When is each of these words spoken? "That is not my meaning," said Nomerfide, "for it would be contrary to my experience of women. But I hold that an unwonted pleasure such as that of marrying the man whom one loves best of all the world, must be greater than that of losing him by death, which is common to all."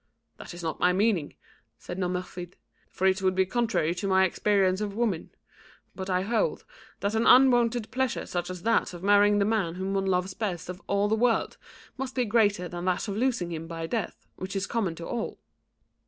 "That 0.37 0.55
is 0.55 0.63
not 0.63 0.79
my 0.79 0.93
meaning," 0.93 1.35
said 1.77 1.99
Nomerfide, 1.99 2.55
"for 2.89 3.05
it 3.05 3.21
would 3.21 3.35
be 3.35 3.45
contrary 3.45 3.93
to 3.93 4.07
my 4.07 4.25
experience 4.25 4.81
of 4.81 4.95
women. 4.95 5.29
But 5.93 6.09
I 6.09 6.23
hold 6.23 6.65
that 7.01 7.13
an 7.13 7.27
unwonted 7.27 7.91
pleasure 7.91 8.25
such 8.25 8.49
as 8.49 8.63
that 8.63 8.95
of 8.95 9.03
marrying 9.03 9.37
the 9.37 9.45
man 9.45 9.75
whom 9.75 9.93
one 9.93 10.07
loves 10.07 10.33
best 10.33 10.69
of 10.69 10.81
all 10.87 11.07
the 11.07 11.13
world, 11.13 11.57
must 11.97 12.15
be 12.15 12.25
greater 12.25 12.67
than 12.67 12.85
that 12.85 13.07
of 13.07 13.15
losing 13.15 13.51
him 13.51 13.67
by 13.67 13.85
death, 13.85 14.25
which 14.37 14.55
is 14.55 14.65
common 14.65 14.95
to 14.95 15.05
all." 15.05 15.37